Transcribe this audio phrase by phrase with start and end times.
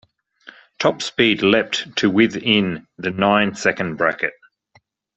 [0.79, 4.33] Top speed leapt to with in the nine second bracket.